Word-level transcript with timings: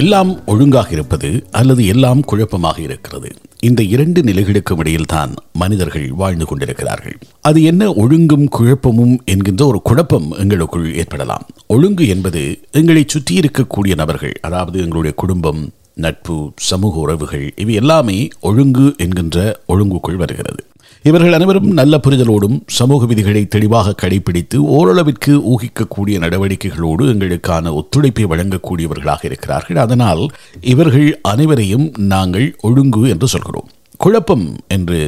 எல்லாம் 0.00 0.46
ஒழுங்காக 0.46 0.90
இருப்பது 0.90 1.46
அல்லது 1.50 1.86
எல்லாம் 1.86 2.20
குழப்பமாக 2.20 2.82
இருக்கிறது. 2.82 3.28
இந்த 3.60 3.82
இரண்டு 3.82 4.22
நிலைகளுக்கும் 4.22 4.78
இடையில்தான் 4.78 5.32
மனிதர்கள் 5.52 6.10
வாழ்ந்து 6.10 6.46
கொண்டிருக்கிறார்கள். 6.46 7.16
அது 7.40 7.62
என்ன 7.62 7.92
ஒழுங்கும் 7.92 8.48
குழப்பமும் 8.48 9.22
என்கின்ற 9.24 9.66
ஒரு 9.66 9.82
குழப்பம் 9.82 10.32
எங்களுக்குள் 10.38 10.94
ஏற்படலாம். 10.94 11.46
ஒழுங்கு 11.66 12.08
என்பது 12.08 12.58
எங்களை 12.70 13.04
சுற்றி 13.06 13.38
இருக்கக்கூடிய 13.38 13.94
நபர்கள் 13.94 14.34
அதாவது 14.40 14.78
எங்களுடைய 14.78 15.16
குடும்பம் 15.16 15.70
நட்பு 15.94 16.52
சமூக 16.56 16.98
உறவுகள் 16.98 17.52
இவை 17.56 17.74
எல்லாமே 17.74 18.28
ஒழுங்கு 18.40 18.94
என்கின்ற 18.98 19.60
ஒழுங்குக்குள் 19.68 20.16
வருகிறது. 20.16 20.64
இவர்கள் 21.08 21.34
அனைவரும் 21.36 21.68
நல்ல 21.78 21.94
புரிதலோடும் 22.04 22.56
சமூக 22.76 23.06
விதிகளை 23.10 23.42
தெளிவாக 23.54 23.94
கடைபிடித்து 24.02 24.56
ஓரளவிற்கு 24.76 25.32
ஊகிக்கக்கூடிய 25.52 26.16
நடவடிக்கைகளோடு 26.24 27.04
எங்களுக்கான 27.12 27.72
ஒத்துழைப்பை 27.80 28.24
வழங்கக்கூடியவர்களாக 28.32 29.22
இருக்கிறார்கள். 29.24 29.76
அதனால் 29.76 30.22
இவர்கள் 30.72 31.20
அனைவரையும் 31.32 31.86
நாங்கள் 32.14 32.48
ஒழுங்கு 32.60 33.02
என்று 33.08 33.28
சொல்கிறோம். 33.34 33.68
குழப்பம் 33.96 34.46
என்று 34.68 35.00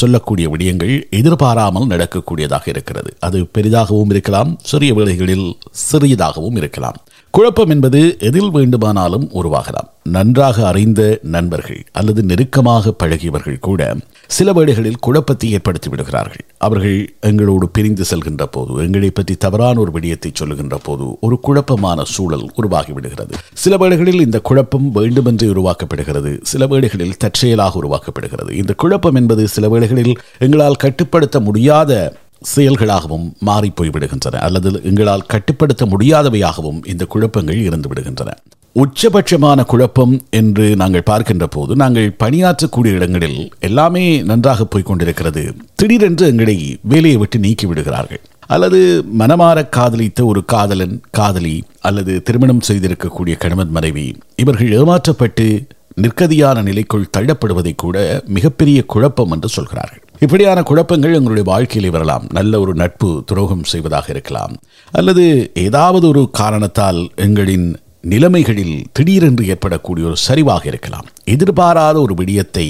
சொல்லக்கூடிய 0.00 0.46
விடயங்கள் 0.48 0.94
எதிர்பாராமல் 1.18 1.90
நடக்கக்கூடியதாக 1.92 2.64
இருக்கிறது. 2.64 3.10
அது 3.20 3.40
பெரிதாகவும் 3.58 4.10
இருக்கலாம் 4.10 4.58
சிறிய 4.62 4.94
வேளைகளில் 4.94 5.48
சிறியதாகவும் 5.90 6.56
இருக்கலாம். 6.56 6.98
குழப்பம் 7.36 7.68
என்பது 7.68 8.16
எதில் 8.18 8.50
வேண்டுமானாலும் 8.50 9.24
உருவாகலாம். 9.30 9.88
நன்றாக 10.02 10.66
அறிந்த 10.66 11.18
நண்பர்கள் 11.22 11.84
அல்லது 11.92 12.22
நெருக்கமாக 12.22 12.92
பழகியவர்கள் 13.02 13.58
கூட 13.58 13.96
சில 14.26 14.52
வேளைகளில் 14.52 15.00
குழப்பத்தை 15.00 15.50
ஏற்படுத்தி 15.50 15.88
விடுகிறார்கள். 15.88 16.44
அவர்கள் 16.58 17.14
எங்களோடு 17.20 17.68
பிரிந்து 17.68 18.04
செல்கின்ற 18.10 18.44
போது 18.50 18.74
எங்களை 18.84 19.10
பற்றி 19.10 19.34
தவறான 19.34 19.80
ஒரு 19.80 19.90
விடயத்தை 19.90 20.30
சொல்லுகின்ற 20.34 20.78
போது 20.82 21.18
ஒரு 21.20 21.40
குழப்பமான 21.40 22.04
சூழல் 22.04 22.50
உருவாகிவிடுகிறது 22.56 23.34
சில 23.54 23.76
வேளைகளில் 23.76 24.20
இந்த 24.20 24.40
குழப்பம் 24.40 24.92
வேண்டுமென்றே 24.92 25.46
உருவாக்கப்படுகிறது. 25.46 26.38
சில 26.42 26.66
வேளைகளில் 26.66 27.16
தற்செயலாக 27.16 27.80
உருவாக்கப்படுகிறது. 27.82 28.50
இந்த 28.50 28.74
குழப்பம் 28.74 29.14
என்பது 29.14 29.48
சில 29.48 29.68
வேளைகளில் 29.68 30.14
எங்களால் 30.38 30.82
கட்டுப்படுத்த 30.84 31.40
முடியாத 31.40 32.16
செயல்களாகவும் 32.56 33.32
மாறி 33.38 33.72
போய்விடுகின்றன 33.80 34.34
அல்லது 34.34 34.80
எங்களால் 34.84 35.26
கட்டுப்படுத்த 35.26 35.86
முடியாதவையாகவும் 35.86 36.88
இந்த 36.88 37.04
குழப்பங்கள் 37.04 37.56
இருந்து 37.56 37.88
விடுகின்றன. 37.88 38.30
உச்சபட்சமான 38.76 39.64
குழப்பம் 39.64 40.22
என்று 40.30 40.76
நாங்கள் 40.76 41.02
பார்க்கின்ற 41.02 41.46
போது 41.46 41.76
நாங்கள் 41.76 42.16
பணியாற்றக்கூடிய 42.22 42.86
இடங்களில் 42.86 43.52
எல்லாமே 43.60 44.22
நன்றாக 44.22 44.64
போய்க் 44.64 44.86
கொண்டிருக்கிறது. 44.86 45.54
திடீரென்று 45.74 46.26
எங்களை 46.26 46.78
வேலையை 46.82 47.18
விட்டு 47.18 47.38
நீக்கி 47.38 47.66
விடுகிறார்கள். 47.66 48.20
அல்லது 48.46 49.04
மனமாற 49.18 49.68
காதலித்த 49.68 50.24
ஒரு 50.24 50.44
காதலன் 50.44 51.02
காதலி 51.10 51.64
அல்லது 51.80 52.22
திருமணம் 52.22 52.60
செய்திருக்கக்கூடிய 52.68 53.36
கணவன் 53.36 53.70
மனைவி 53.70 54.16
இவர்கள் 54.36 54.72
ஏமாற்றப்பட்டு 54.72 55.66
நிற்கதியான 56.02 56.62
நிலைக்குள் 56.62 57.10
தள்ளப்படுவதை 57.16 57.72
கூட 57.76 58.22
மிகப்பெரிய 58.26 58.84
குழப்பம் 58.84 59.30
என்று 59.30 59.48
சொல்கிறார்கள். 59.48 60.03
இப்படியான 60.24 60.62
குழப்பங்கள் 60.68 61.16
எங்களுடைய 61.18 61.44
வாழ்க்கையிலே 61.50 61.90
வரலாம். 61.94 62.24
நல்ல 62.38 62.60
ஒரு 62.64 62.72
நட்பு 62.82 63.08
துரோகம் 63.26 63.64
செய்வதாக 63.72 64.06
இருக்கலாம். 64.14 64.54
அல்லது 65.00 65.24
ஏதாவது 65.66 66.04
ஒரு 66.12 66.22
காரணத்தால் 66.40 67.00
எங்களின் 67.26 67.66
நிலைமைகளில் 68.12 68.76
திடீரென்று 68.92 69.44
ஏற்படக்கூடிய 69.52 70.06
ஒரு 70.10 70.18
சரிவாக 70.26 70.64
இருக்கலாம். 70.72 71.06
எதிர்பாராத 71.34 71.96
ஒரு 72.00 72.14
விடயத்தை 72.14 72.66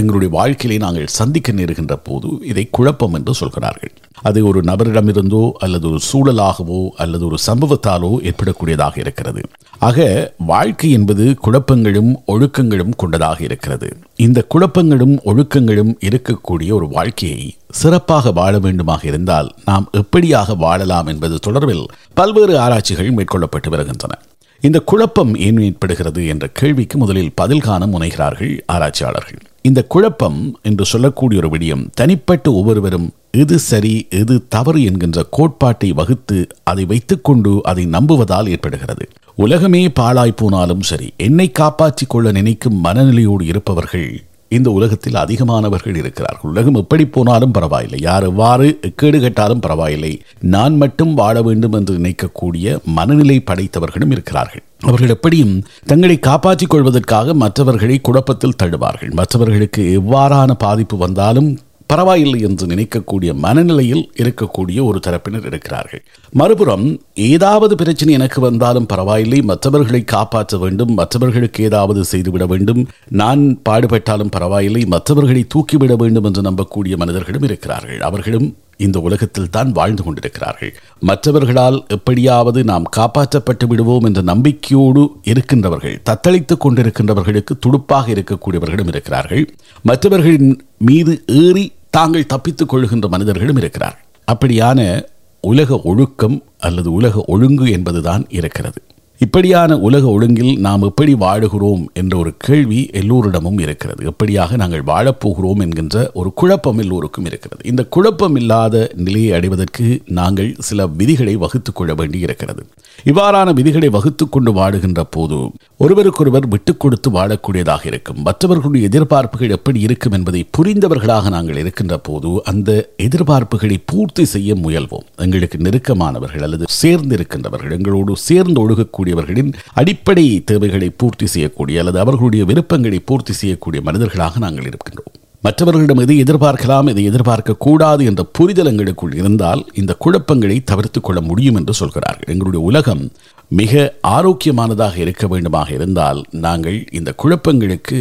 எங்களுடைய 0.00 0.30
வாழ்க்கையிலே 0.36 0.76
நாங்கள் 0.84 1.14
சந்திக்க 1.18 1.52
நேருகின்ற 1.52 1.94
போது 2.04 2.28
இதை 2.50 2.64
குழப்பம் 2.70 3.14
என்று 3.18 3.34
சொல்கிறார்கள். 3.40 3.92
அது 4.28 4.38
ஒரு 4.46 4.60
நபரிடமிருந்தோ 4.60 5.42
அல்லது 5.64 5.86
ஒரு 5.90 6.00
சூழலாகவோ 6.10 6.80
அல்லது 7.02 7.24
ஒரு 7.26 7.38
சம்பவத்தாலோ 7.48 8.10
ஏற்படக்கூடியதாக 8.30 8.98
இருக்கிறது. 8.98 9.42
ஆக 9.78 10.34
வாழ்க்கை 10.38 10.90
என்பது 10.90 11.36
குழப்பங்களும் 11.44 12.14
ஒழுக்கங்களும் 12.26 12.90
கொண்டதாக 12.96 13.44
இருக்கிறது. 13.44 13.96
இந்த 14.16 14.46
குழப்பங்களும் 14.54 15.18
ஒழுக்கங்களும் 15.24 15.94
இருக்கக்கூடிய 16.04 16.72
ஒரு 16.72 16.88
வாழ்க்கையை 16.88 17.56
சிறப்பாக 17.70 18.32
வாழ 18.32 18.58
வேண்டுமாக 18.58 19.04
இருந்தால் 19.04 19.54
நாம் 19.64 19.90
எப்படியாக 19.92 20.56
வாழலாம் 20.56 21.06
என்பது 21.06 21.38
தொடர்பில் 21.46 21.84
பல்வேறு 22.14 22.58
ஆராய்ச்சிகள் 22.58 23.14
மேற்கொள்ளப்பட்டு 23.14 23.68
வருகின்றன. 23.68 24.18
இந்த 24.60 24.80
குழப்பம் 24.80 25.34
ஏன் 25.34 25.60
ஏற்படுகிறது 25.60 26.26
என்ற 26.26 26.46
கேள்விக்கு 26.46 26.98
முதலில் 26.98 27.32
பதில் 27.34 27.60
காண 27.60 27.86
முனைகிறார்கள் 27.86 28.60
ஆராய்ச்சியாளர்கள். 28.66 29.38
இந்த 29.66 29.84
குழப்பம் 29.84 30.58
என்று 30.62 30.84
சொல்லக்கூடிய 30.84 31.40
ஒரு 31.40 31.58
விடியம். 31.58 31.90
தனிப்பட்ட 31.94 32.52
ஒவ்வொருவரும் 32.52 33.12
எது 33.30 33.58
சரி 33.58 34.06
எது 34.10 34.46
தவறு 34.48 34.82
என்கின்ற 34.82 35.22
கோட்பாட்டை 35.30 35.92
வகுத்து 35.92 36.46
அதை 36.64 36.84
வைத்துக்கொண்டு 36.84 37.60
அதை 37.62 37.86
நம்புவதால் 37.86 38.48
ஏற்படுகிறது. 38.48 39.08
உலகமே 39.34 39.88
பாழாய் 39.88 40.32
போனாலும் 40.32 40.80
சரி 40.80 41.12
என்னை 41.16 41.50
காப்பாற்றிக் 41.50 42.08
கொள்ள 42.08 42.32
நினைக்கும் 42.32 42.78
மனநிலையோடு 42.84 43.46
இருப்பவர்கள் 43.46 44.22
இந்த 44.54 44.70
உலகத்தில் 44.70 45.20
அதிகமானவர்கள் 45.24 45.96
இருக்கிறார்கள். 45.96 46.50
உலகம் 46.50 46.74
எப்படி 46.74 47.06
போனாலும் 47.06 47.50
பரவாயில்லை. 47.50 47.98
யார் 48.02 48.22
எவ்வாறு 48.22 48.66
கேடு 48.96 49.20
கட்டாலும் 49.20 49.60
பரவாயில்லை. 49.60 50.12
நான் 50.40 50.76
மட்டும் 50.76 51.14
வாழ 51.14 51.42
வேண்டும் 51.42 51.72
என்று 51.72 51.94
நினைக்கக்கூடிய 51.98 52.82
மனநிலை 52.84 53.42
படைத்தவர்களும் 53.46 54.10
இருக்கிறார்கள். 54.10 54.62
அவர்கள் 54.80 55.08
எப்படியும் 55.08 55.54
தங்களை 55.86 56.18
காப்பாற்றிக் 56.18 56.70
கொள்வதற்காக 56.70 57.34
மற்றவர்களை 57.34 58.00
குழப்பத்தில் 58.00 58.58
தழுவார்கள் 58.62 59.10
மற்றவர்களுக்கு 59.10 59.82
எவ்வாறான 60.00 60.52
பாதிப்பு 60.58 60.96
வந்தாலும் 60.96 61.58
பரவாயில்லை 61.86 62.40
என்று 62.40 62.66
நினைக்கக்கூடிய 62.66 63.34
மனநிலையில் 63.34 64.10
இருக்கக்கூடிய 64.22 64.78
ஒரு 64.84 65.00
தரப்பினர் 65.06 65.46
இருக்கிறார்கள். 65.50 66.02
மறுபுறம் 66.32 66.86
ஏதாவது 67.14 67.74
பிரச்சனை 67.76 68.14
எனக்கு 68.14 68.40
வந்தாலும் 68.40 68.86
பரவாயில்லை 68.86 69.42
மற்றவர்களை 69.42 70.04
காப்பாற்ற 70.04 70.56
வேண்டும் 70.56 70.94
மற்றவர்களுக்கு 70.94 71.64
ஏதாவது 71.64 72.04
செய்துவிட 72.04 72.46
வேண்டும் 72.46 72.88
நான் 73.08 73.60
பாடுபட்டாலும் 73.68 74.34
பரவாயில்லை 74.38 74.84
மற்றவர்களை 74.86 75.44
தூக்கிவிட 75.54 75.96
வேண்டும் 75.96 76.24
என்று 76.24 76.42
நம்பக்கூடிய 76.42 76.96
மனிதர்களும் 76.96 77.42
இருக்கிறார்கள். 77.42 78.00
அவர்களும் 78.00 78.56
இந்த 78.76 79.00
உலகத்தில் 79.00 79.50
தான் 79.50 79.72
வாழ்ந்து 79.72 80.02
கொண்டிருக்கிறார்கள். 80.02 80.72
மற்றவர்களால் 80.98 81.84
எப்படியாவது 81.86 82.64
நாம் 82.64 82.86
காப்பாற்றப்பட்டு 82.96 83.66
விடுவோம் 83.66 84.04
என்ற 84.04 84.22
நம்பிக்கையோடு 84.22 85.02
இருக்கின்றவர்கள் 85.24 85.96
தத்தளித்துக் 86.10 86.64
கொண்டிருக்கின்றவர்களுக்கு 86.64 87.54
துடுப்பாக 87.60 88.12
இருக்கக்கூடியவர்களும் 88.14 88.88
இருக்கிறார்கள். 88.88 89.44
மற்றவர்களின் 89.82 90.64
மீது 90.78 91.24
ஏறி 91.26 91.64
தாங்கள் 91.94 92.26
தப்பித்துக் 92.26 92.68
கொள்கின்ற 92.68 93.08
மனிதர்களும் 93.08 93.56
இருக்கிறார்கள். 93.56 94.04
அப்படியான 94.32 95.02
உலக 95.40 95.80
ஒழுக்கம் 95.84 96.42
அல்லது 96.58 96.92
உலக 96.92 97.24
ஒழுங்கு 97.26 97.70
என்பதுதான் 97.70 98.26
இருக்கிறது. 98.28 98.82
இப்படியான 99.18 99.78
உலக 99.78 100.06
ஒழுங்கில் 100.06 100.58
நாம் 100.58 100.82
எப்படி 100.82 101.14
வாழுகிறோம் 101.14 101.84
என்ற 101.92 102.18
ஒரு 102.18 102.34
கேள்வி 102.38 102.90
எல்லோரிடமும் 102.92 103.58
இருக்கிறது. 103.58 104.10
எப்படியாக 104.10 104.56
நாங்கள் 104.56 104.82
வாழப்போகிறோம் 104.82 105.60
என்கின்ற 105.60 106.10
ஒரு 106.14 106.32
குழப்பம் 106.32 106.78
எல்லோருக்கும் 106.78 107.24
இருக்கிறது. 107.24 107.68
இந்த 107.68 107.84
குழப்பம் 107.84 108.36
இல்லாத 108.36 108.90
நிலையை 108.94 109.32
அடைவதற்கு 109.32 110.02
நாங்கள் 110.06 110.54
சில 110.58 110.86
விதிகளை 110.86 111.36
வகுத்துக் 111.36 111.74
கொள்ள 111.74 111.94
வேண்டி 111.94 112.18
இருக்கிறது 112.18 112.66
இவ்வாறான 113.04 113.54
விதிகளை 113.54 113.88
வகுத்து 113.88 114.28
கொண்டு 114.28 114.52
வாடுகின்ற 114.52 115.02
போது 115.10 115.50
ஒருவருக்கொருவர் 115.78 116.48
விட்டுக் 116.48 116.80
கொடுத்து 116.80 117.10
வாழக்கூடியதாக 117.10 117.86
இருக்கும். 117.86 118.22
மற்றவர்களுடைய 118.22 118.88
எதிர்பார்ப்புகள் 118.88 119.50
எப்படி 119.50 119.80
இருக்கும் 119.80 120.12
என்பதை 120.12 120.48
புரிந்தவர்களாக 120.58 121.28
நாங்கள் 121.28 121.56
இருக்கின்ற 121.56 121.98
போது 121.98 122.44
அந்த 122.44 122.90
எதிர்பார்ப்புகளை 122.96 123.82
பூர்த்தி 123.86 124.24
செய்ய 124.24 124.54
முயல்வோம். 124.54 125.06
எங்களுக்கு 125.16 125.58
நெருக்கமானவர்கள் 125.58 126.42
அல்லது 126.42 126.64
சேர்ந்து 126.68 127.16
இருக்கின்றவர்கள் 127.16 127.72
எங்களோடு 127.72 128.16
சேர்ந்து 128.16 128.70
ஒழுகக்கூடியவர்களின் 128.70 129.52
அடிப்படை 129.74 130.42
தேவைகளை 130.44 130.90
பூர்த்தி 130.90 131.26
செய்யக்கூடிய 131.26 131.78
அல்லது 131.78 131.98
அவர்களுடைய 131.98 132.44
விருப்பங்களை 132.44 132.98
பூர்த்தி 132.98 133.32
செய்யக்கூடிய 133.32 133.82
மனிதர்களாக 133.82 134.38
நாங்கள் 134.38 134.64
இருக்கின்றோம். 134.64 135.13
மற்றவர்களிடம் 135.44 136.00
எதை 136.02 136.14
எதிர்பார்க்கலாம் 136.24 136.88
எதை 136.90 137.02
எதிர்பார்க்கக்கூடாது 137.10 138.02
என்ற 138.10 138.22
புரிதல் 138.36 138.70
எங்களுக்குள் 138.70 139.16
இருந்தால் 139.20 139.62
இந்த 139.80 139.92
குழப்பங்களை 140.04 140.56
தவிர்த்து 140.70 141.00
கொள்ள 141.00 141.20
முடியும் 141.20 141.58
என்று 141.60 141.74
சொல்கிறார்கள். 141.80 142.28
எங்களுடைய 142.32 142.60
உலகம் 142.68 143.02
மிக 143.50 143.82
ஆரோக்கியமானதாக 144.16 144.96
இருக்க 145.04 145.26
வேண்டுமாக 145.26 145.68
இருந்தால் 145.72 146.20
நாங்கள் 146.44 146.78
இந்த 146.98 147.12
குழப்பங்களுக்கு 147.22 147.98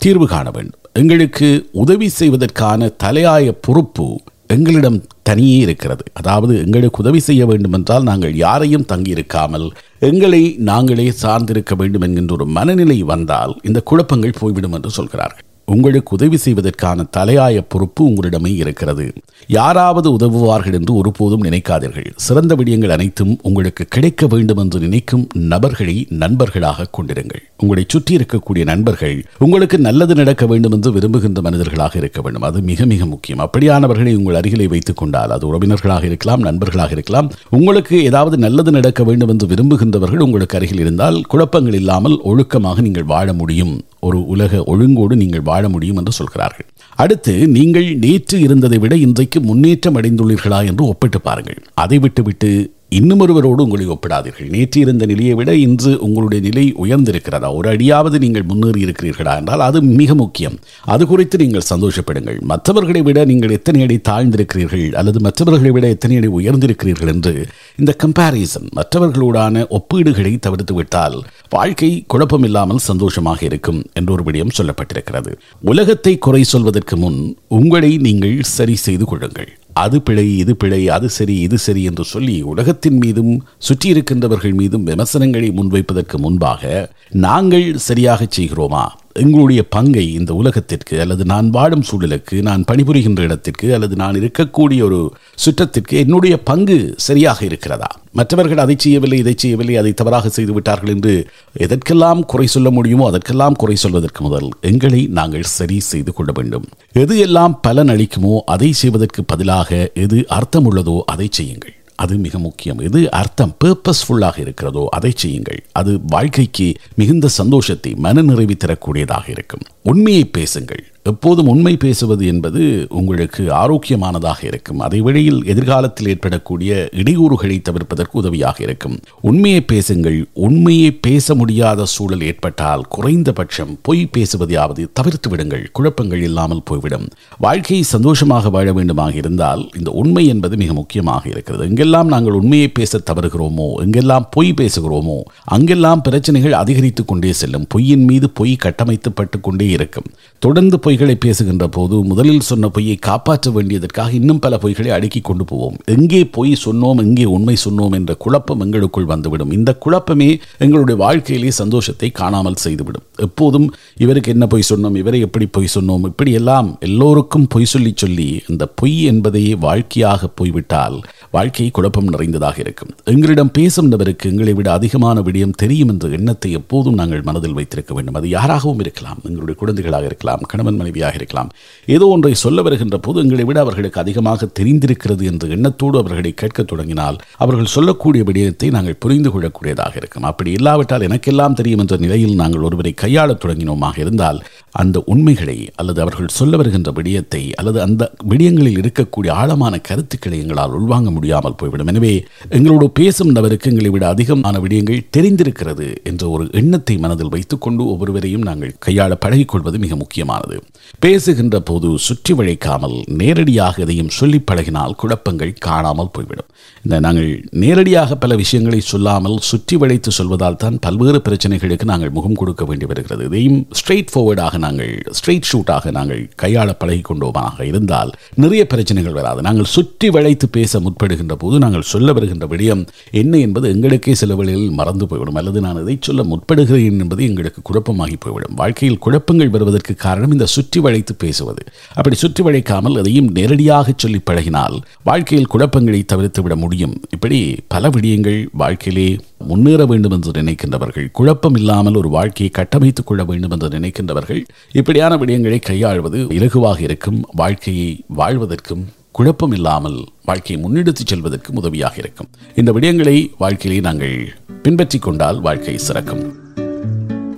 தீர்வு 0.00 0.26
காண 0.26 0.46
வேண்டும். 0.50 0.78
எங்களுக்கு 0.92 1.48
உதவி 1.82 2.08
செய்வதற்கான 2.08 2.88
தலையாய 3.04 3.52
பொறுப்பு 3.66 4.06
எங்களிடம் 4.54 4.98
தனியே 5.22 5.58
இருக்கிறது. 5.66 6.04
அதாவது 6.12 6.52
எங்களுக்கு 6.64 7.02
உதவி 7.04 7.20
செய்ய 7.28 7.42
வேண்டும் 7.46 7.76
என்றால் 7.78 8.08
நாங்கள் 8.10 8.34
யாரையும் 8.44 8.88
தங்கியிருக்காமல் 8.92 9.66
எங்களை 10.08 10.42
நாங்களே 10.70 11.06
சார்ந்திருக்க 11.22 11.74
வேண்டும் 11.82 12.06
என்கின்ற 12.08 12.34
ஒரு 12.34 12.48
மனநிலை 12.56 12.98
வந்தால் 13.12 13.54
இந்த 13.62 13.82
குழப்பங்கள் 13.92 14.38
போய்விடும் 14.40 14.76
என்று 14.78 14.92
சொல்கிறார்கள். 14.98 15.46
உங்களுக்கு 15.74 16.14
உதவி 16.14 16.36
செய்வதற்கான 16.36 17.06
தலையாய 17.16 17.62
பொறுப்பு 17.68 18.02
உங்களிடமே 18.08 18.52
இருக்கிறது. 18.54 19.12
யாராவது 19.46 20.12
உதவுவார்கள் 20.12 20.72
என்று 20.72 20.94
ஒருபோதும் 20.94 21.44
நினைக்காதீர்கள். 21.44 22.08
சிறந்த 22.16 22.54
விடயங்கள் 22.54 22.94
அனைத்தும் 22.96 23.38
உங்களுக்கு 23.42 23.84
கிடைக்க 23.88 24.26
வேண்டும் 24.26 24.56
என்று 24.56 24.80
நினைக்கும் 24.80 25.28
நபர்களை 25.52 26.06
நண்பர்களாக 26.22 26.88
கொண்டிருங்கள். 26.98 27.42
உங்களை 27.56 27.84
சுற்றி 27.86 28.18
இருக்கக்கூடிய 28.18 28.64
நண்பர்கள் 28.64 29.24
உங்களுக்கு 29.38 29.78
நல்லது 29.78 30.14
நடக்க 30.14 30.46
வேண்டும் 30.46 30.72
என்று 30.72 30.92
விரும்புகின்ற 30.92 31.40
மனிதர்களாக 31.42 31.96
இருக்க 31.98 32.20
வேண்டும். 32.20 32.42
அது 32.42 32.60
மிக 32.62 32.86
மிக 32.86 33.06
முக்கியம். 33.06 33.40
அப்படியானவர்களை 33.40 34.14
உங்கள் 34.16 34.34
அருகிலே 34.34 34.66
வைத்துக் 34.66 34.96
கொண்டால் 34.96 35.30
அது 35.30 35.46
உறவினர்களாக 35.52 36.04
இருக்கலாம் 36.04 36.40
நண்பர்களாக 36.40 36.90
இருக்கலாம் 36.90 37.30
உங்களுக்கு 37.48 37.96
ஏதாவது 38.04 38.36
நல்லது 38.46 38.70
நடக்க 38.70 39.04
வேண்டும் 39.04 39.28
என்று 39.28 39.46
விரும்புகின்றவர்கள் 39.46 40.26
உங்களுக்கு 40.28 40.58
அருகில் 40.58 40.78
இருந்தால் 40.78 41.22
குழப்பங்கள் 41.22 41.74
இல்லாமல் 41.74 42.18
ஒழுக்கமாக 42.32 42.80
நீங்கள் 42.80 43.10
வாழ 43.14 43.32
முடியும். 43.32 43.74
ஒரு 44.00 44.26
உலக 44.26 44.62
ஒழுங்கோடு 44.66 45.14
நீங்கள் 45.16 45.40
வாழ 45.40 45.68
முடியும் 45.68 45.96
என்று 45.96 46.12
சொல்கிறார்கள். 46.12 46.66
அடுத்து 46.96 47.48
நீங்கள் 47.48 47.94
நேற்று 47.94 48.40
இருந்ததை 48.40 48.78
விட 48.78 48.96
இன்றைக்கு 48.96 49.40
முன்னேற்றம் 49.40 49.96
அடைந்துள்ளீர்களா 49.96 50.66
என்று 50.66 50.84
ஒப்பிட்டு 50.86 51.20
பாருங்கள். 51.20 51.58
அதை 51.74 51.98
விட்டுவிட்டு 51.98 52.50
இன்னும் 52.98 53.20
ஒருவரோடு 53.24 53.62
உங்களை 53.62 53.84
ஒப்பிடாதீர்கள். 53.86 54.48
நேற்று 54.54 54.78
இருந்த 54.80 55.06
நிலையை 55.06 55.34
விட 55.34 55.50
இன்று 55.64 55.90
உங்களுடைய 56.06 56.40
நிலை 56.46 56.64
உயர்ந்திருக்கிறதா? 56.84 57.48
ஒரு 57.58 57.68
அடியாவது 57.72 58.16
நீங்கள் 58.18 58.46
முன்னேறி 58.50 58.80
இருக்கிறீர்களா 58.86 59.34
என்றால் 59.36 59.64
அது 59.66 59.82
மிக 59.82 60.14
முக்கியம். 60.14 60.56
அது 60.84 61.06
குறித்து 61.06 61.38
நீங்கள் 61.42 61.66
சந்தோஷப்படுங்கள். 61.70 62.38
மற்றவர்களை 62.52 63.02
விட 63.02 63.24
நீங்கள் 63.24 63.54
எத்தனை 63.58 63.82
அடி 63.82 63.98
தாழ்ந்திருக்கிறீர்கள் 64.10 64.86
அல்லது 64.92 65.20
மற்றவர்களை 65.20 65.70
விட 65.70 65.88
எத்தனை 65.88 66.16
அடி 66.16 66.30
உயர்ந்திருக்கிறீர்கள் 66.40 67.12
என்று 67.14 67.34
இந்த 67.76 67.94
கம்பாரிசன் 68.04 68.68
மற்றவர்களோடான 68.80 69.64
ஒப்பீடுகளை 69.78 70.38
தவிர்த்து 70.48 70.74
விட்டால் 70.74 71.16
வாழ்க்கை 71.50 71.92
குழப்பமில்லாமல் 72.14 72.84
சந்தோஷமாக 72.90 73.40
இருக்கும் 73.44 73.80
என்ற 73.92 74.12
ஒரு 74.12 74.24
விடயம் 74.30 74.56
சொல்லப்பட்டிருக்கிறது. 74.58 75.32
உலகத்தை 75.60 76.18
குறை 76.18 76.44
சொல்வதற்கு 76.44 76.96
முன் 76.96 77.20
உங்களை 77.60 77.96
நீங்கள் 78.08 78.38
சரி 78.56 78.76
செய்து 78.88 79.04
கொள்ளுங்கள். 79.04 79.50
அது 79.72 80.02
பிழை 80.02 80.36
இது 80.36 80.56
பிழை 80.56 80.88
அது 80.88 81.08
சரி 81.08 81.38
இது 81.40 81.58
சரி 81.58 81.82
என்று 81.82 82.04
சொல்லி 82.04 82.42
உலகத்தின் 82.42 82.98
மீதும் 82.98 83.44
சுற்றி 83.58 83.88
இருக்கின்றவர்கள் 83.88 84.54
மீதும் 84.54 84.82
விமர்சனங்களை 84.82 85.50
முன்வைப்பதற்கு 85.50 86.18
முன்பாக 86.18 86.90
நாங்கள் 87.10 87.76
சரியாக 87.76 88.28
செய்கிறோமா? 88.36 88.90
எங்களுடைய 89.16 89.62
பங்கை 89.68 90.12
இந்த 90.12 90.34
உலகத்திற்கு 90.34 91.00
அல்லது 91.00 91.24
நான் 91.24 91.50
வாழும் 91.50 91.84
சூழலுக்கு 91.90 92.42
நான் 92.42 92.64
பணிபுரிகின்ற 92.64 93.20
இடத்திற்கு 93.20 93.74
அல்லது 93.74 93.96
நான் 93.96 94.14
இருக்கக்கூடிய 94.14 94.82
ஒரு 94.82 95.14
சுற்றத்திற்கு 95.44 95.90
என்னுடைய 95.90 96.42
பங்கு 96.42 96.94
சரியாக 96.96 97.44
இருக்கிறதா? 97.44 97.88
மற்றவர்கள் 98.12 98.58
அதை 98.58 98.76
செய்யவில்லை 98.78 99.18
இதை 99.18 99.34
செய்யவில்லை 99.36 99.76
அதை 99.76 99.92
தவறாக 99.92 100.28
செய்து 100.28 100.52
விட்டார்கள் 100.52 100.88
என்று 100.88 101.26
எதற்கெல்லாம் 101.52 102.24
குறை 102.24 102.46
சொல்ல 102.46 102.70
முடியுமோ 102.70 103.06
அதற்கெல்லாம் 103.08 103.54
குறை 103.54 103.76
சொல்வதற்கு 103.76 104.24
முதல் 104.24 104.48
எங்களை 104.60 105.06
நாங்கள் 105.06 105.42
சரி 105.42 105.80
செய்து 105.80 106.12
கொள்ள 106.12 106.32
வேண்டும். 106.32 106.68
எது 106.92 107.18
எல்லாம் 107.18 107.60
பலன் 107.60 107.88
அளிக்குமோ 107.88 108.40
அதை 108.44 108.72
செய்வதற்கு 108.72 109.24
பதிலாக 109.24 109.90
எது 109.94 110.26
அர்த்தமுள்ளதோ 110.30 111.00
அதை 111.06 111.28
செய்யுங்கள். 111.30 111.74
அது 112.02 112.14
மிக 112.26 112.38
முக்கியம். 112.46 112.80
எது 112.88 113.00
அர்த்தம் 113.20 113.54
பர்பஸ்ஃபுல்லாக 113.64 114.36
இருக்கிறதோ 114.44 114.84
அதை 114.98 115.12
செய்யுங்கள். 115.22 115.60
அது 115.80 115.92
வாழ்க்கைக்கு 116.14 116.68
மிகுந்த 117.00 117.28
சந்தோஷத்தை 117.40 117.92
மன 118.06 118.22
நிறைவு 118.30 118.56
தரக்கூடியதாக 118.64 119.26
இருக்கும். 119.34 119.64
உண்மையை 119.92 120.24
பேசுங்கள். 120.38 120.82
எப்போதும் 121.02 121.48
உண்மை 121.48 121.76
பேசுவது 121.76 122.26
என்பது 122.26 122.86
உங்களுக்கு 122.88 123.52
ஆரோக்கியமானதாக 123.52 124.46
இருக்கும். 124.46 124.78
அதை 124.78 125.00
வழியில் 125.00 125.44
எதிர்காலத்தில் 125.44 126.08
ஏற்படக்கூடிய 126.08 126.88
இடையூறுகளை 126.92 127.60
தவிர்ப்பதற்கு 127.62 128.08
உதவியாக 128.12 128.62
இருக்கும். 128.62 128.98
உண்மையை 129.20 129.60
பேசுங்கள். 129.60 130.26
உண்மையை 130.32 130.90
பேச 130.90 131.34
முடியாத 131.34 131.84
சூழல் 131.84 132.20
ஏற்பட்டால் 132.20 132.84
குறைந்தபட்சம் 132.88 133.78
பொய் 133.82 134.08
பேசுவதையாவது 134.16 134.86
தவிர்த்து 134.92 135.30
விடுங்கள். 135.30 135.70
குழப்பங்கள் 135.72 136.22
இல்லாமல் 136.22 136.62
போய்விடும். 136.64 137.08
வாழ்க்கையை 137.38 137.84
சந்தோஷமாக 137.84 138.50
வாழ 138.50 138.72
வேண்டுமாக 138.72 139.14
இருந்தால் 139.14 139.70
இந்த 139.78 139.90
உண்மை 139.90 140.26
என்பது 140.26 140.56
மிக 140.56 140.72
முக்கியமாக 140.72 141.28
இருக்கிறது. 141.28 141.66
எங்கெல்லாம் 141.66 142.04
நாங்கள் 142.04 142.32
உண்மையை 142.32 142.68
பேச 142.68 143.00
தவறுகிறோமோ 143.10 143.72
எங்கெல்லாம் 143.78 144.26
பொய் 144.30 144.54
பேசுகிறோமோ 144.56 145.20
அங்கெல்லாம் 145.44 146.02
பிரச்சனைகள் 146.02 146.52
அதிகரித்துக் 146.52 147.08
கொண்டே 147.08 147.32
செல்லும். 147.32 147.66
பொய்யின் 147.68 148.04
மீது 148.04 148.30
பொய் 148.30 148.56
கட்டமைத்துப்பட்டு 148.62 149.40
கொண்டே 149.40 149.66
இருக்கும். 149.66 150.04
தொடர்ந்து 150.38 150.78
பொய்களை 150.90 151.14
பேசுகின்ற 151.24 151.64
போது 151.74 151.96
முதலில் 152.10 152.46
சொன்ன 152.46 152.68
பொய்யை 152.76 152.94
காப்பாற்ற 153.06 153.48
வேண்டியதற்காக 153.56 154.10
இன்னும் 154.18 154.40
பல 154.44 154.54
பொய்களை 154.62 154.90
அடுக்கி 154.94 155.20
கொண்டு 155.20 155.44
போவோம். 155.50 155.76
எங்கே 155.94 156.20
பொய் 156.36 156.52
சொன்னோம் 156.64 157.00
எங்கே 157.04 157.26
உண்மை 157.34 157.54
சொன்னோம் 157.64 157.94
என்ற 157.98 158.12
குழப்பம் 158.24 158.62
எங்களுக்குள் 158.64 159.06
வந்துவிடும். 159.10 159.52
இந்த 159.58 159.70
குழப்பமே 159.84 160.28
எங்களுடைய 160.64 160.96
வாழ்க்கையிலே 161.02 161.50
சந்தோஷத்தை 161.60 162.08
காணாமல் 162.20 162.58
செய்துவிடும். 162.64 163.04
எப்போதும் 163.26 163.68
இவருக்கு 164.04 164.32
என்ன 164.34 164.48
பொய் 164.54 164.66
சொன்னோம் 164.70 164.96
இவரை 165.02 165.20
எப்படி 165.26 165.46
பொய் 165.58 165.70
சொன்னோம் 165.74 166.06
இப்படி 166.10 166.34
எல்லாம் 166.40 166.70
எல்லோருக்கும் 166.88 167.46
பொய் 167.54 167.70
சொல்லி 167.74 167.92
சொல்லி 168.04 168.28
இந்த 168.54 168.66
பொய் 168.82 168.96
என்பதையே 169.12 169.52
வாழ்க்கையாக 169.66 170.30
போய்விட்டால் 170.40 170.98
வாழ்க்கை 171.38 171.68
குழப்பம் 171.78 172.10
நிறைந்ததாக 172.16 172.58
இருக்கும். 172.64 172.92
எங்களிடம் 173.14 173.54
பேசும் 173.60 173.92
நபருக்கு 173.94 174.32
எங்களை 174.32 174.56
விட 174.60 174.70
அதிகமான 174.78 175.16
விடயம் 175.28 175.56
தெரியும் 175.64 175.92
என்ற 175.94 176.12
எண்ணத்தை 176.20 176.52
எப்போதும் 176.62 176.98
நாங்கள் 177.02 177.24
மனதில் 177.30 177.56
வைத்திருக்க 177.60 177.94
வேண்டும். 177.98 178.18
அது 178.22 178.34
யாராகவும் 178.36 178.84
இருக்கலாம் 178.86 179.22
எங்களுடைய 179.30 179.58
குழந்தைகளாக 179.62 180.12
இருக்கலாம் 180.12 180.44
கணவன் 180.52 180.78
மனைவியாக 180.80 181.18
இருக்கலாம். 181.20 181.50
ஏதோ 181.96 182.08
ஒன்றை 182.14 182.34
சொல்ல 182.44 182.62
வருகின்ற 182.66 182.98
போது 183.06 183.18
எங்களை 183.24 183.44
விட 183.50 183.58
அவர்களுக்கு 183.64 184.02
அதிகமாக 184.04 184.48
தெரிந்திருக்கிறது 184.60 185.24
என்ற 185.32 185.46
எண்ணத்தோடு 185.56 185.98
அவர்களை 186.02 186.32
கேட்கத் 186.42 186.70
தொடங்கினால் 186.72 187.18
அவர்கள் 187.44 187.72
சொல்லக்கூடிய 187.76 188.22
விடயத்தை 188.30 188.70
நாங்கள் 188.76 189.00
புரிந்து 189.04 189.30
கொள்ளக்கூடியதாக 189.34 189.94
இருக்கும். 190.02 190.28
அப்படி 190.30 190.50
இல்லாவிட்டால் 190.58 191.06
எனக்கெல்லாம் 191.08 191.58
தெரியும் 191.60 191.82
என்ற 191.84 191.96
நிலையில் 192.04 192.38
நாங்கள் 192.42 192.66
ஒருவரை 192.68 192.94
கையாளத் 193.02 193.42
தொடங்கினோமாக 193.44 193.98
இருந்தால் 194.04 194.40
அந்த 194.82 194.96
உண்மைகளை 195.12 195.56
அல்லது 195.80 196.00
அவர்கள் 196.00 196.34
சொல்ல 196.38 196.56
வருகின்ற 196.60 196.90
விடயத்தை 196.98 197.42
அல்லது 197.60 197.78
அந்த 197.86 198.02
விடயங்களில் 198.32 198.80
இருக்கக்கூடிய 198.82 199.30
ஆழமான 199.40 199.74
கருத்துக்களை 199.88 200.38
எங்களால் 200.42 200.76
உள்வாங்க 200.78 201.10
முடியாமல் 201.16 201.56
போய்விடும். 201.56 201.90
எனவே 201.94 202.12
எங்களோடு 202.58 202.88
பேசும் 203.00 203.34
நபருக்கு 203.38 203.70
எங்களை 203.70 203.90
விட 203.90 204.06
அதிகமான 204.08 204.58
விடயங்கள் 204.58 205.06
தெரிந்திருக்கிறது 205.16 205.88
என்ற 206.04 206.22
ஒரு 206.28 206.46
எண்ணத்தை 206.52 206.96
மனதில் 207.06 207.34
வைத்துக்கொண்டு 207.36 207.84
ஒவ்வொருவரையும் 207.94 208.46
நாங்கள் 208.50 208.76
கையாள 208.86 209.16
பழகிக்கொள்வது 209.26 209.78
மிக 209.86 209.96
முக்கியமானது. 209.96 210.58
பேசுகின்ற 211.04 211.56
போது 211.70 211.88
சுற்றி 212.06 212.32
வளைக்காமல் 212.38 212.96
நேரடியாக 213.20 213.82
எதையும் 213.84 214.12
சொல்லி 214.18 214.38
பழகினால் 214.50 214.96
குழப்பங்கள் 215.02 215.52
காணாமல் 215.66 216.12
போய்விடும். 216.14 216.48
இந்த 216.84 216.96
நாங்கள் 217.06 217.30
நேரடியாக 217.62 218.16
பல 218.22 218.34
விஷயங்களை 218.42 218.80
சொல்லாமல் 218.90 219.36
சுற்றி 219.50 219.76
வளைத்து 219.82 220.10
சொல்வதால் 220.18 220.58
தான் 220.62 220.76
பல்வேறு 220.86 221.20
பிரச்சனைகளுக்கு 221.26 221.86
நாங்கள் 221.92 222.14
முகம் 222.16 222.38
கொடுக்க 222.40 222.64
வேண்டி 222.70 222.86
வருகிறது. 222.90 223.24
இதையும் 223.30 223.58
ஸ்ட்ரெயிட் 223.80 224.12
ஃபார்வர்டாக 224.12 224.58
நாங்கள் 224.66 224.92
ஸ்ட்ரெயிட் 225.18 225.48
ஷூட்டாக 225.50 225.92
நாங்கள் 225.98 226.22
கையாள 226.42 226.68
பழகி 226.82 227.02
கொண்டோமாக 227.10 227.66
இருந்தால் 227.70 228.12
நிறைய 228.44 228.64
பிரச்சனைகள் 228.72 229.16
வராது. 229.20 229.40
நாங்கள் 229.48 229.70
சுற்றி 229.76 230.10
வளைத்து 230.16 230.48
பேச 230.58 230.80
முற்படுகின்ற 230.86 231.36
போது 231.44 231.58
நாங்கள் 231.64 231.86
சொல்ல 231.92 232.12
வருகின்ற 232.18 232.46
விடயம் 232.52 232.84
என்ன 233.22 233.34
என்பது 233.46 233.66
எங்களுக்கே 233.74 234.14
சில 234.22 234.34
வழிகளில் 234.40 234.78
மறந்து 234.80 235.06
போய்விடும். 235.10 235.40
அல்லது 235.42 235.60
நான் 235.66 235.82
இதை 235.84 235.96
சொல்ல 236.08 236.22
முற்படுகிறேன் 236.32 237.00
என்பது 237.04 237.22
எங்களுக்கு 237.30 237.60
குழப்பமாகி 237.68 238.16
போய்விடும். 238.24 238.56
வாழ்க்கையில் 238.62 239.02
குழப்பங்கள் 239.06 239.54
வருவதற்கு 239.56 239.94
காரணம் 240.06 240.34
இந்த 240.36 240.48
சுற்றி 240.60 240.80
வளைத்து 240.80 241.14
பேசுவது. 241.14 241.64
அப்படி 241.94 242.16
சுற்றி 242.16 242.44
வளைக்காமல் 242.44 242.98
அதையும் 242.98 243.30
நேரடியாக 243.30 243.92
சொல்லி 243.96 244.20
பழகினால் 244.30 244.80
வாழ்க்கையில் 245.04 245.46
குழப்பங்களை 245.46 246.04
தவிர்த்து 246.04 246.42
விட 246.42 246.56
முடியும். 246.56 247.00
இப்படி 247.10 247.56
பல 247.68 247.88
விடயங்கள் 247.88 248.48
வாழ்க்கையிலே 248.52 249.16
முன்னேற 249.38 249.86
வேண்டும் 249.86 250.12
என்று 250.12 250.30
நினைக்கின்றவர்கள் 250.30 251.10
குழப்பம் 251.10 251.54
இல்லாமல் 251.54 251.94
ஒரு 251.94 252.08
வாழ்க்கையை 252.08 252.52
கட்டமைத்துக் 252.54 253.06
கொள்ள 253.06 253.24
வேண்டும் 253.24 253.50
என்று 253.50 253.68
நினைக்கின்றவர்கள் 253.68 254.44
இப்படியான 254.72 255.16
விடயங்களை 255.16 255.60
கையாள்வது 255.60 256.18
இலகுவாக 256.18 256.80
இருக்கும் 256.80 257.28
வாழ்க்கையை 257.32 258.04
வாழ்வதற்கும் 258.18 258.84
குழப்பம் 259.12 259.52
இல்லாமல் 259.52 260.08
வாழ்க்கையை 260.24 260.66
முன்னெடுத்துச் 260.66 261.14
செல்வதற்கும் 261.14 261.56
உதவியாக 261.56 261.94
இருக்கும். 261.98 262.28
இந்த 262.54 262.72
விடயங்களை 262.72 263.30
வாழ்க்கையிலே 263.38 263.82
நாங்கள் 263.82 264.34
பின்பற்றிக் 264.62 265.02
கொண்டால் 265.02 265.40
வாழ்க்கை 265.40 265.78
சிறக்கும். 265.88 266.39